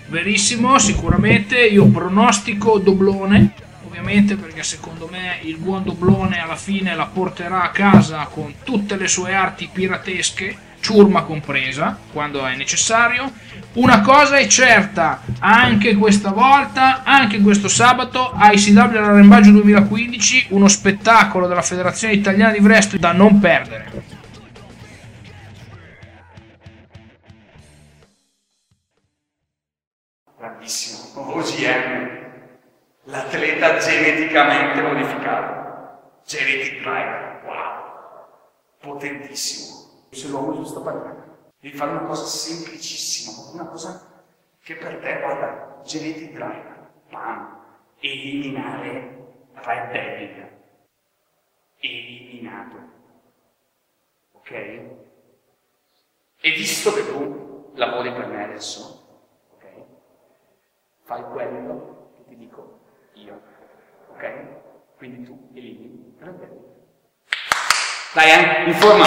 Verissimo, 0.08 0.78
sicuramente 0.80 1.58
io 1.66 1.86
pronostico 1.88 2.78
doblone, 2.78 3.52
ovviamente 3.86 4.36
perché 4.36 4.64
secondo 4.64 5.08
me 5.12 5.40
il 5.44 5.58
buon 5.58 5.84
doblone 5.84 6.40
alla 6.40 6.56
fine 6.56 6.96
la 6.96 7.08
porterà 7.08 7.64
a 7.64 7.72
casa 7.72 8.26
con 8.26 8.54
tutte 8.64 8.96
le 8.96 9.08
sue 9.08 9.34
arti 9.34 9.70
piratesche 9.72 10.66
ciurma 10.80 11.24
compresa, 11.24 11.98
quando 12.12 12.46
è 12.46 12.56
necessario. 12.56 13.32
Una 13.74 14.02
cosa 14.02 14.38
è 14.38 14.48
certa, 14.48 15.22
anche 15.40 15.96
questa 15.96 16.32
volta, 16.32 17.04
anche 17.04 17.42
questo 17.42 17.68
sabato, 17.68 18.34
ICW 18.36 18.80
all'Arrembaggio 18.80 19.52
2015, 19.52 20.48
uno 20.50 20.68
spettacolo 20.68 21.48
della 21.48 21.62
Federazione 21.62 22.14
Italiana 22.14 22.52
di 22.54 22.60
Wrestling 22.60 23.02
da 23.02 23.12
non 23.12 23.40
perdere. 23.40 24.16
Grandissimo, 30.40 31.34
OGM, 31.34 32.10
l'atleta 33.06 33.78
geneticamente 33.78 34.82
modificato. 34.82 35.56
Genetic 36.26 36.82
Driver, 36.82 37.42
wow, 37.46 38.26
potentissimo 38.82 39.87
se 40.10 40.28
l'uomo 40.28 40.54
giusto 40.54 40.82
per 40.82 40.94
me. 40.94 41.16
Devi 41.60 41.76
fare 41.76 41.92
una 41.92 42.04
cosa 42.04 42.26
semplicissima, 42.26 43.52
una 43.52 43.68
cosa 43.68 44.24
che 44.62 44.76
per 44.76 45.00
te, 45.00 45.20
guarda, 45.20 45.82
genetic 45.84 46.34
driver, 46.34 46.92
pam, 47.10 47.64
eliminare 48.00 49.16
Red 49.54 49.92
Devil. 49.92 50.56
Eliminato. 51.80 52.76
Ok? 54.34 54.52
E 54.52 56.52
visto 56.52 56.94
che 56.94 57.08
tu 57.08 57.72
lavori 57.76 58.12
per 58.12 58.28
me 58.28 58.44
adesso, 58.44 59.22
ok? 59.54 59.66
Fai 61.04 61.24
quello 61.24 62.12
che 62.16 62.24
ti 62.30 62.36
dico 62.36 62.80
io, 63.14 63.42
ok? 64.12 64.46
Quindi 64.98 65.26
tu 65.26 65.50
elimini 65.54 66.16
Red 66.20 66.40
Devil. 66.40 66.66
Dai, 68.14 68.32
eh, 68.32 68.70
informa. 68.70 69.06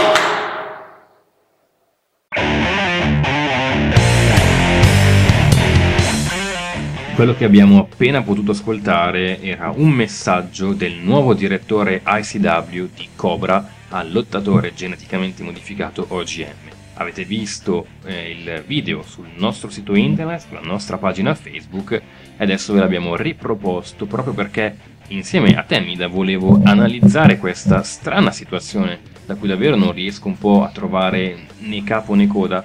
Quello 7.21 7.35
che 7.37 7.45
abbiamo 7.45 7.81
appena 7.81 8.23
potuto 8.23 8.53
ascoltare 8.53 9.43
era 9.43 9.71
un 9.77 9.91
messaggio 9.91 10.73
del 10.73 10.95
nuovo 10.95 11.35
direttore 11.35 12.01
ICW 12.03 12.89
di 12.95 13.09
Cobra 13.15 13.73
al 13.91 14.11
lottatore 14.11 14.73
geneticamente 14.73 15.43
modificato 15.43 16.07
OGM. 16.09 16.71
Avete 16.95 17.27
visto 17.27 17.87
eh, 18.07 18.31
il 18.31 18.65
video 18.67 19.03
sul 19.03 19.29
nostro 19.37 19.69
sito 19.69 19.95
internet, 19.95 20.47
sulla 20.49 20.63
nostra 20.63 20.97
pagina 20.97 21.35
Facebook 21.35 21.93
e 21.93 22.03
adesso 22.39 22.73
ve 22.73 22.81
l'abbiamo 22.81 23.15
riproposto 23.17 24.07
proprio 24.07 24.33
perché 24.33 24.75
insieme 25.09 25.57
a 25.57 25.63
te 25.63 25.79
Mida 25.81 26.07
volevo 26.07 26.59
analizzare 26.65 27.37
questa 27.37 27.83
strana 27.83 28.31
situazione 28.31 28.99
da 29.27 29.35
cui 29.35 29.49
davvero 29.49 29.77
non 29.77 29.93
riesco 29.93 30.27
un 30.27 30.39
po' 30.39 30.65
a 30.65 30.71
trovare 30.71 31.37
né 31.59 31.85
capo 31.85 32.15
né 32.15 32.27
coda 32.27 32.65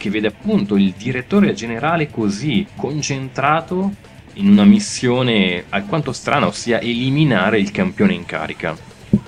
che 0.00 0.08
vede 0.08 0.28
appunto 0.28 0.76
il 0.76 0.94
direttore 0.96 1.52
generale 1.52 2.08
così 2.08 2.66
concentrato 2.74 3.92
in 4.34 4.48
una 4.48 4.64
missione 4.64 5.64
alquanto 5.68 6.12
strana, 6.12 6.46
ossia 6.46 6.80
eliminare 6.80 7.60
il 7.60 7.70
campione 7.70 8.14
in 8.14 8.24
carica. 8.24 8.74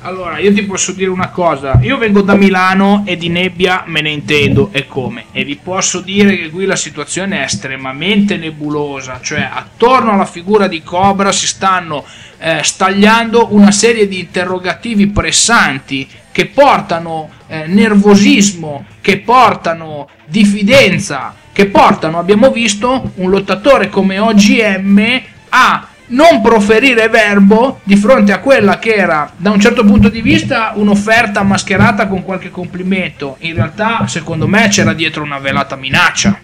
Allora, 0.00 0.38
io 0.38 0.54
ti 0.54 0.62
posso 0.62 0.92
dire 0.92 1.10
una 1.10 1.28
cosa, 1.28 1.78
io 1.82 1.98
vengo 1.98 2.22
da 2.22 2.34
Milano 2.36 3.02
e 3.04 3.18
di 3.18 3.28
nebbia 3.28 3.84
me 3.86 4.00
ne 4.00 4.10
intendo. 4.10 4.70
E 4.72 4.86
come, 4.86 5.26
e 5.32 5.44
vi 5.44 5.56
posso 5.56 6.00
dire 6.00 6.36
che 6.36 6.48
qui 6.48 6.64
la 6.64 6.76
situazione 6.76 7.40
è 7.40 7.44
estremamente 7.44 8.38
nebulosa, 8.38 9.20
cioè 9.20 9.46
attorno 9.52 10.12
alla 10.12 10.24
figura 10.24 10.68
di 10.68 10.82
Cobra 10.82 11.32
si 11.32 11.46
stanno 11.46 12.06
eh, 12.38 12.60
stagliando 12.62 13.48
una 13.50 13.72
serie 13.72 14.08
di 14.08 14.20
interrogativi 14.20 15.08
pressanti 15.08 16.08
che 16.32 16.46
portano 16.46 17.28
eh, 17.52 17.66
nervosismo, 17.66 18.86
che 19.02 19.18
portano 19.18 20.08
diffidenza, 20.24 21.34
che 21.52 21.66
portano, 21.66 22.18
abbiamo 22.18 22.50
visto, 22.50 23.12
un 23.16 23.28
lottatore 23.28 23.90
come 23.90 24.18
OGM 24.18 25.20
a 25.50 25.86
non 26.06 26.40
proferire 26.40 27.08
verbo 27.08 27.80
di 27.82 27.96
fronte 27.96 28.32
a 28.32 28.38
quella 28.38 28.78
che 28.78 28.94
era 28.94 29.30
da 29.36 29.50
un 29.50 29.60
certo 29.60 29.84
punto 29.84 30.08
di 30.08 30.22
vista 30.22 30.72
un'offerta 30.76 31.42
mascherata 31.42 32.06
con 32.06 32.22
qualche 32.22 32.50
complimento. 32.50 33.36
In 33.40 33.54
realtà, 33.54 34.06
secondo 34.06 34.48
me, 34.48 34.68
c'era 34.68 34.94
dietro 34.94 35.22
una 35.22 35.38
velata 35.38 35.76
minaccia. 35.76 36.38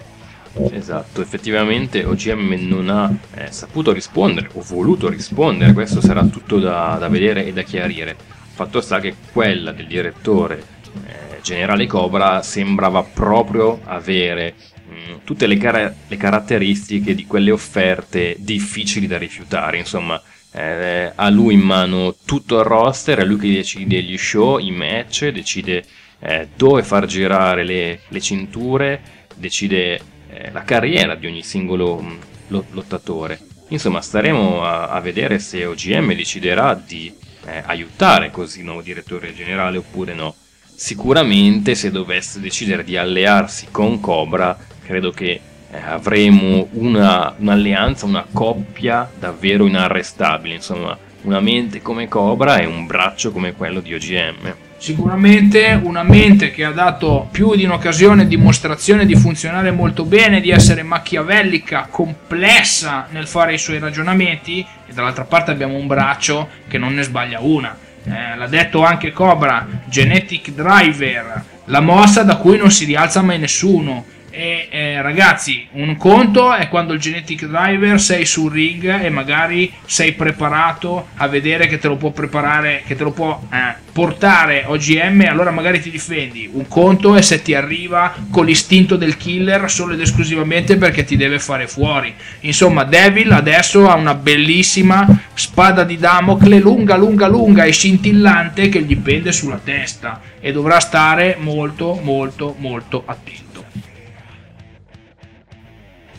Esatto, 0.73 1.23
effettivamente 1.23 2.05
OGM 2.05 2.55
non 2.69 2.91
ha 2.91 3.11
eh, 3.35 3.51
saputo 3.51 3.93
rispondere 3.93 4.51
o 4.53 4.63
voluto 4.67 5.09
rispondere, 5.09 5.73
questo 5.73 6.03
sarà 6.03 6.23
tutto 6.25 6.59
da, 6.59 6.97
da 7.01 7.09
vedere 7.09 7.47
e 7.47 7.53
da 7.55 7.63
chiarire. 7.63 8.15
Fatto 8.53 8.81
sta 8.83 8.99
che 8.99 9.15
quella 9.33 9.73
del 9.73 9.87
direttore 9.87 10.77
eh, 11.07 11.41
generale 11.43 11.87
Cobra 11.87 12.43
sembrava 12.43 13.03
proprio 13.03 13.81
avere 13.85 14.55
mh, 14.87 14.93
mm, 14.93 15.17
tutte 15.25 15.47
le, 15.47 15.57
car- 15.57 15.95
le, 16.07 16.17
caratteristiche 16.17 17.15
di 17.15 17.27
quelle 17.27 17.51
offerte 17.51 18.37
difficili 18.39 19.07
da 19.07 19.19
rifiutare. 19.19 19.79
Insomma, 19.79 20.21
eh, 20.53 21.13
lui 21.31 21.55
in 21.55 21.61
mano 21.61 22.15
tutto 22.25 22.59
il 22.59 22.65
roster, 22.65 23.19
è 23.19 23.25
lui 23.25 23.39
che 23.39 23.53
decide 23.53 24.03
gli 24.03 24.17
show, 24.17 24.59
i 24.59 24.71
match, 24.71 25.29
decide 25.29 25.85
eh, 26.21 26.49
dove 26.57 26.83
far 26.83 27.07
girare 27.07 27.65
le, 27.65 28.01
le 28.09 28.21
cinture, 28.21 29.01
decide 29.35 30.01
eh, 30.31 30.51
la 30.51 30.63
carriera 30.63 31.15
di 31.15 31.27
ogni 31.27 31.43
singolo 31.43 32.01
mh, 32.01 32.19
mm, 32.55 32.59
lottatore. 32.71 33.39
Insomma, 33.69 34.01
staremo 34.01 34.65
a, 34.65 34.89
a 34.89 35.01
vedere 35.01 35.39
se 35.39 35.65
OGM 35.65 36.15
deciderà 36.15 36.75
di 36.75 37.13
eh, 37.45 37.63
aiutare 37.67 38.31
così 38.31 38.61
il 38.61 38.65
nuovo 38.65 38.83
direttore 38.83 39.35
generale 39.35 39.79
oppure 39.79 40.15
no. 40.15 40.35
Sicuramente 40.81 41.75
se 41.75 41.91
dovesse 41.91 42.39
decidere 42.39 42.85
di 42.85 42.97
allearsi 42.97 43.67
con 43.69 43.99
Cobra, 43.99 44.57
credo 44.87 45.11
che 45.11 45.41
eh, 45.73 45.77
avremo 45.77 46.69
una, 46.75 47.35
un'alleanza, 47.37 48.07
una 48.07 48.25
coppia 48.33 49.11
davvero 49.19 49.67
inarrestabile, 49.67 50.55
insomma, 50.55 50.97
una 51.23 51.41
mente 51.41 51.83
come 51.83 52.07
Cobra 52.07 52.59
e 52.59 52.67
un 52.67 52.87
braccio 52.87 53.33
come 53.33 53.55
quello 53.55 53.81
di 53.81 53.93
OGM. 53.93 54.55
Sicuramente 54.77 55.81
una 55.83 56.05
mente 56.05 56.53
che 56.53 56.63
ha 56.63 56.71
dato 56.71 57.27
più 57.33 57.57
di 57.57 57.65
un'occasione 57.65 58.29
dimostrazione 58.29 59.05
di 59.05 59.17
funzionare 59.17 59.73
molto 59.73 60.05
bene, 60.05 60.41
di 60.41 60.51
essere 60.51 60.85
machiavellica, 60.85 61.89
complessa 61.91 63.09
nel 63.11 63.27
fare 63.27 63.53
i 63.53 63.59
suoi 63.59 63.81
ragionamenti 63.81 64.65
e 64.87 64.93
dall'altra 64.93 65.25
parte 65.25 65.51
abbiamo 65.51 65.75
un 65.75 65.89
braccio 65.89 66.49
che 66.69 66.79
non 66.79 66.95
ne 66.95 67.03
sbaglia 67.03 67.41
una. 67.41 67.87
Eh, 68.09 68.37
l'ha 68.37 68.47
detto 68.47 68.85
anche 68.85 69.13
Cobra, 69.13 69.67
Genetic 69.85 70.53
Driver, 70.53 71.45
la 71.67 71.81
mossa 71.81 72.23
da 72.23 72.37
cui 72.37 72.57
non 72.57 72.71
si 72.71 72.85
rialza 72.85 73.21
mai 73.23 73.39
nessuno 73.39 74.05
e 74.31 74.69
eh, 74.71 75.03
ragazzi, 75.03 75.67
un 75.73 75.97
conto 75.97 76.55
è 76.55 76.69
quando 76.69 76.93
il 76.93 77.01
genetic 77.01 77.47
driver 77.47 78.01
sei 78.01 78.25
sul 78.27 78.53
ring 78.53 79.03
e 79.03 79.11
magari 79.11 79.73
sei 79.85 80.13
preparato 80.13 81.09
a 81.17 81.27
vedere 81.29 81.67
che 81.67 81.79
te 81.79 81.89
lo 81.89 81.97
può 81.97 82.11
preparare, 82.11 82.83
che 82.87 82.95
te 82.95 83.05
lo 83.05 83.11
può 83.11 83.41
eh, 83.53 83.75
portare 83.93 84.65
OGM, 84.67 85.27
allora 85.29 85.51
magari 85.51 85.81
ti 85.81 85.91
difendi. 85.91 86.49
Un 86.53 86.69
conto 86.69 87.17
è 87.17 87.23
se 87.23 87.43
ti 87.43 87.55
arriva 87.55 88.15
con 88.31 88.45
l'istinto 88.45 88.97
del 88.97 89.17
killer 89.17 89.71
solo 89.71 89.95
ed 89.95 90.01
esclusivamente 90.01 90.77
perché 90.77 91.05
ti 91.05 91.17
deve 91.17 91.39
fare 91.39 91.67
fuori. 91.67 92.15
Insomma, 92.41 92.85
Devil 92.85 93.33
adesso 93.33 93.89
ha 93.89 93.95
una 93.95 94.15
bellissima 94.15 95.07
spada 95.35 95.85
di 95.85 95.97
Damocle 95.97 96.59
lunga, 96.59 96.97
lunga, 96.97 97.27
lunga 97.27 97.65
e 97.65 97.73
scintillante 97.73 98.69
che 98.69 98.83
gli 98.83 98.97
pende 98.97 99.33
sulla 99.33 99.61
testa 99.63 100.21
e 100.41 100.53
dovrà 100.53 100.79
stare 100.81 101.37
molto, 101.39 101.99
molto, 102.03 102.55
molto 102.59 103.03
attento. 103.07 103.48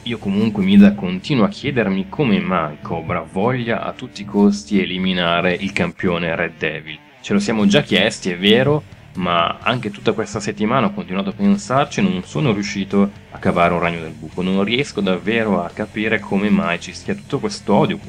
Io 0.09 0.17
comunque 0.17 0.63
Mida 0.63 0.95
continuo 0.95 1.45
a 1.45 1.49
chiedermi 1.49 2.09
come 2.09 2.39
mai 2.39 2.77
Cobra 2.81 3.21
voglia 3.21 3.83
a 3.83 3.93
tutti 3.93 4.23
i 4.23 4.25
costi 4.25 4.81
eliminare 4.81 5.53
il 5.53 5.71
campione 5.71 6.35
Red 6.35 6.53
Devil. 6.57 6.97
Ce 7.21 7.31
lo 7.31 7.37
siamo 7.37 7.67
già 7.67 7.83
chiesti, 7.83 8.31
è 8.31 8.37
vero, 8.39 8.81
ma 9.17 9.59
anche 9.59 9.91
tutta 9.91 10.13
questa 10.13 10.39
settimana 10.39 10.87
ho 10.87 10.93
continuato 10.93 11.29
a 11.29 11.33
pensarci 11.33 11.99
e 11.99 12.01
non 12.01 12.23
sono 12.23 12.53
riuscito 12.53 13.11
a 13.29 13.37
cavare 13.37 13.75
un 13.75 13.81
ragno 13.81 14.01
del 14.01 14.13
buco. 14.13 14.41
Non 14.41 14.63
riesco 14.63 14.99
davvero 14.99 15.63
a 15.63 15.69
capire 15.69 16.19
come 16.19 16.49
mai 16.49 16.79
ci 16.79 16.91
sia 16.91 17.13
tutto 17.13 17.37
questo 17.37 17.75
odio, 17.75 17.99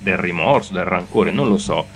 del 0.00 0.16
rimorso, 0.16 0.72
del 0.72 0.86
rancore, 0.86 1.30
non 1.30 1.50
lo 1.50 1.58
so. 1.58 1.86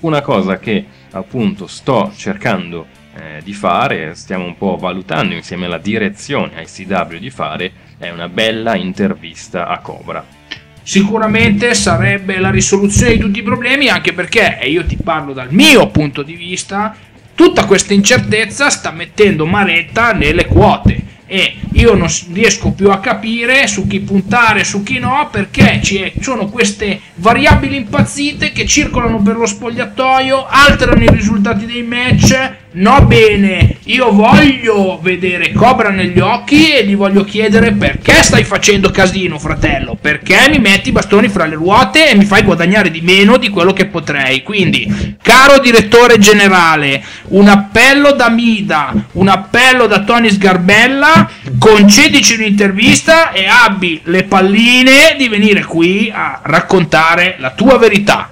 Una 0.00 0.20
cosa 0.20 0.58
che 0.58 0.84
appunto 1.12 1.66
sto 1.66 2.12
cercando 2.14 2.86
eh, 3.14 3.40
di 3.42 3.54
fare, 3.54 4.14
stiamo 4.14 4.44
un 4.44 4.58
po' 4.58 4.76
valutando 4.76 5.34
insieme 5.34 5.64
alla 5.64 5.78
direzione 5.78 6.62
ICW 6.62 7.16
di 7.16 7.30
fare, 7.30 7.72
è 8.00 8.08
una 8.08 8.28
bella 8.28 8.74
intervista 8.76 9.68
a 9.68 9.78
Cobra. 9.80 10.24
Sicuramente 10.82 11.74
sarebbe 11.74 12.38
la 12.38 12.50
risoluzione 12.50 13.12
di 13.12 13.18
tutti 13.18 13.40
i 13.40 13.42
problemi, 13.42 13.88
anche 13.88 14.14
perché, 14.14 14.58
e 14.58 14.70
io 14.70 14.86
ti 14.86 14.96
parlo 14.96 15.34
dal 15.34 15.52
mio 15.52 15.88
punto 15.88 16.22
di 16.22 16.34
vista, 16.34 16.96
tutta 17.34 17.66
questa 17.66 17.92
incertezza 17.92 18.70
sta 18.70 18.90
mettendo 18.90 19.44
maretta 19.44 20.12
nelle 20.12 20.46
quote 20.46 21.08
e 21.26 21.54
io 21.74 21.94
non 21.94 22.08
riesco 22.32 22.72
più 22.72 22.90
a 22.90 22.98
capire 22.98 23.68
su 23.68 23.86
chi 23.86 24.00
puntare, 24.00 24.64
su 24.64 24.82
chi 24.82 24.98
no, 24.98 25.28
perché 25.30 25.80
ci 25.80 26.12
sono 26.20 26.48
queste 26.48 27.00
variabili 27.14 27.76
impazzite 27.76 28.50
che 28.50 28.66
circolano 28.66 29.22
per 29.22 29.36
lo 29.36 29.46
spogliatoio, 29.46 30.46
alterano 30.48 31.04
i 31.04 31.10
risultati 31.10 31.66
dei 31.66 31.84
match. 31.84 32.56
No 32.72 33.04
bene, 33.04 33.78
io 33.86 34.12
voglio 34.12 35.00
vedere 35.02 35.50
Cobra 35.50 35.90
negli 35.90 36.20
occhi 36.20 36.72
e 36.72 36.86
gli 36.86 36.94
voglio 36.94 37.24
chiedere 37.24 37.72
perché 37.72 38.22
stai 38.22 38.44
facendo 38.44 38.92
casino, 38.92 39.40
fratello, 39.40 39.96
perché 40.00 40.46
mi 40.48 40.60
metti 40.60 40.90
i 40.90 40.92
bastoni 40.92 41.28
fra 41.28 41.46
le 41.46 41.56
ruote 41.56 42.08
e 42.08 42.14
mi 42.14 42.24
fai 42.24 42.44
guadagnare 42.44 42.92
di 42.92 43.00
meno 43.00 43.38
di 43.38 43.48
quello 43.48 43.72
che 43.72 43.86
potrei. 43.86 44.44
Quindi, 44.44 45.16
caro 45.20 45.58
direttore 45.58 46.18
generale, 46.18 47.02
un 47.30 47.48
appello 47.48 48.12
da 48.12 48.30
Mida, 48.30 48.94
un 49.12 49.26
appello 49.26 49.88
da 49.88 50.04
Tony 50.04 50.30
Sgarbella, 50.30 51.28
concedici 51.58 52.34
un'intervista 52.34 53.32
e 53.32 53.46
abbi 53.48 54.00
le 54.04 54.22
palline 54.22 55.16
di 55.18 55.26
venire 55.26 55.64
qui 55.64 56.08
a 56.14 56.38
raccontare 56.44 57.34
la 57.40 57.50
tua 57.50 57.78
verità. 57.78 58.30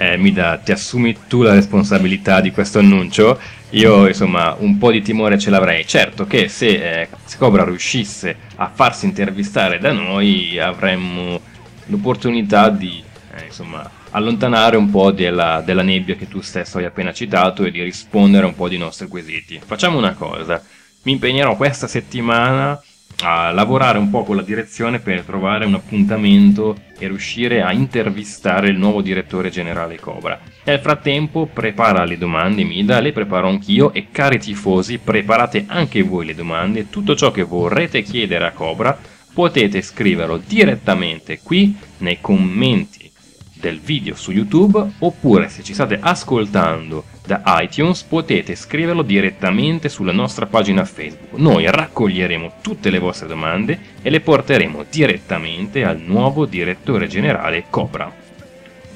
Eh, 0.00 0.16
Mida, 0.16 0.60
ti 0.62 0.70
assumi 0.70 1.14
tu 1.26 1.42
la 1.42 1.54
responsabilità 1.54 2.40
di 2.40 2.52
questo 2.52 2.78
annuncio? 2.78 3.38
Io, 3.70 4.06
insomma, 4.06 4.56
un 4.58 4.78
po' 4.78 4.90
di 4.90 5.02
timore 5.02 5.38
ce 5.38 5.50
l'avrei. 5.50 5.86
Certo 5.86 6.26
che 6.26 6.48
se, 6.48 7.02
eh, 7.02 7.08
Cobra 7.36 7.64
riuscisse 7.64 8.34
a 8.56 8.70
farsi 8.72 9.04
intervistare 9.04 9.78
da 9.78 9.92
noi, 9.92 10.58
avremmo 10.58 11.38
l'opportunità 11.86 12.70
di, 12.70 13.02
eh, 13.36 13.44
insomma, 13.44 13.88
allontanare 14.10 14.76
un 14.78 14.88
po' 14.88 15.10
della, 15.10 15.62
della 15.64 15.82
nebbia 15.82 16.14
che 16.16 16.28
tu 16.28 16.40
stesso 16.40 16.78
hai 16.78 16.86
appena 16.86 17.12
citato 17.12 17.64
e 17.64 17.70
di 17.70 17.82
rispondere 17.82 18.46
un 18.46 18.54
po' 18.54 18.68
di 18.68 18.78
nostri 18.78 19.06
quesiti. 19.06 19.60
Facciamo 19.64 19.98
una 19.98 20.14
cosa. 20.14 20.62
Mi 21.02 21.12
impegnerò 21.12 21.54
questa 21.54 21.86
settimana 21.86 22.80
a 23.20 23.50
lavorare 23.50 23.98
un 23.98 24.10
po' 24.10 24.24
con 24.24 24.36
la 24.36 24.42
direzione 24.42 25.00
per 25.00 25.22
trovare 25.22 25.66
un 25.66 25.74
appuntamento 25.74 26.76
e 26.98 27.06
riuscire 27.06 27.62
a 27.62 27.72
intervistare 27.72 28.68
il 28.68 28.78
nuovo 28.78 29.02
direttore 29.02 29.50
generale 29.50 29.98
Cobra. 29.98 30.40
Nel 30.68 30.80
frattempo 30.80 31.46
prepara 31.50 32.04
le 32.04 32.18
domande 32.18 32.62
Mida, 32.62 33.00
le 33.00 33.12
preparo 33.12 33.48
anch'io 33.48 33.90
e 33.94 34.08
cari 34.10 34.38
tifosi 34.38 34.98
preparate 34.98 35.64
anche 35.66 36.02
voi 36.02 36.26
le 36.26 36.34
domande, 36.34 36.90
tutto 36.90 37.16
ciò 37.16 37.30
che 37.30 37.42
vorrete 37.42 38.02
chiedere 38.02 38.44
a 38.44 38.52
Cobra 38.52 38.98
potete 39.32 39.80
scriverlo 39.80 40.36
direttamente 40.36 41.40
qui 41.42 41.74
nei 41.98 42.18
commenti 42.20 43.10
del 43.54 43.80
video 43.80 44.14
su 44.14 44.30
YouTube 44.30 44.86
oppure 44.98 45.48
se 45.48 45.62
ci 45.62 45.72
state 45.72 45.98
ascoltando 45.98 47.04
da 47.24 47.42
iTunes 47.62 48.02
potete 48.02 48.54
scriverlo 48.54 49.00
direttamente 49.00 49.88
sulla 49.88 50.12
nostra 50.12 50.44
pagina 50.44 50.84
Facebook. 50.84 51.40
Noi 51.40 51.64
raccoglieremo 51.70 52.56
tutte 52.60 52.90
le 52.90 52.98
vostre 52.98 53.26
domande 53.26 53.78
e 54.02 54.10
le 54.10 54.20
porteremo 54.20 54.84
direttamente 54.90 55.82
al 55.82 55.98
nuovo 55.98 56.44
direttore 56.44 57.06
generale 57.06 57.64
Cobra. 57.70 58.26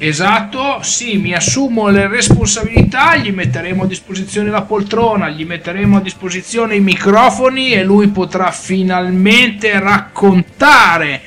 Esatto, 0.04 0.82
sì, 0.82 1.16
mi 1.16 1.32
assumo 1.32 1.86
le 1.86 2.08
responsabilità, 2.08 3.14
gli 3.14 3.30
metteremo 3.30 3.84
a 3.84 3.86
disposizione 3.86 4.50
la 4.50 4.62
poltrona, 4.62 5.28
gli 5.28 5.44
metteremo 5.44 5.98
a 5.98 6.00
disposizione 6.00 6.74
i 6.74 6.80
microfoni 6.80 7.70
e 7.70 7.84
lui 7.84 8.08
potrà 8.08 8.50
finalmente 8.50 9.78
raccontare 9.78 11.20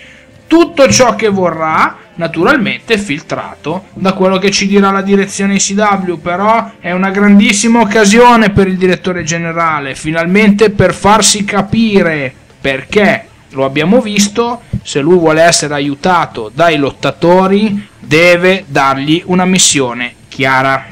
tutto 0.47 0.89
ciò 0.89 1.15
che 1.15 1.29
vorrà 1.29 1.99
naturalmente 2.15 2.97
filtrato 2.97 3.85
da 3.93 4.11
quello 4.11 4.39
che 4.39 4.51
ci 4.51 4.67
dirà 4.67 4.91
la 4.91 5.01
direzione 5.01 5.55
ICW, 5.55 6.15
però 6.15 6.71
è 6.81 6.91
una 6.91 7.11
grandissima 7.11 7.79
occasione 7.79 8.49
per 8.49 8.67
il 8.67 8.75
direttore 8.75 9.23
generale, 9.23 9.95
finalmente 9.95 10.69
per 10.69 10.93
farsi 10.93 11.45
capire 11.45 12.33
perché 12.59 13.25
lo 13.51 13.63
abbiamo 13.63 14.01
visto, 14.01 14.63
se 14.85 15.01
lui 15.01 15.17
vuole 15.17 15.41
essere 15.41 15.73
aiutato 15.73 16.51
dai 16.53 16.77
lottatori 16.77 17.87
deve 17.97 18.65
dargli 18.67 19.23
una 19.25 19.43
missione 19.43 20.13
chiara. 20.27 20.85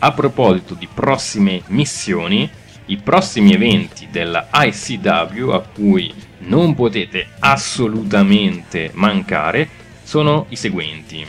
A 0.00 0.12
proposito 0.12 0.74
di 0.74 0.86
prossime 0.92 1.62
missioni, 1.68 2.48
i 2.86 2.98
prossimi 2.98 3.54
eventi 3.54 4.08
della 4.10 4.48
ICW 4.52 5.48
a 5.52 5.62
cui 5.62 6.12
non 6.40 6.74
potete 6.74 7.28
assolutamente 7.38 8.90
mancare 8.92 9.66
sono 10.02 10.44
i 10.50 10.56
seguenti. 10.56 11.26